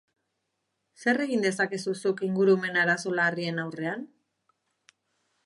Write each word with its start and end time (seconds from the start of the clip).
Zer 1.03 1.21
egin 1.25 1.45
dezakezu 1.47 1.93
zuk 1.99 2.23
ingurumen 2.29 2.81
arazo 2.85 3.15
larrien 3.19 3.65
aurrean? 3.67 4.09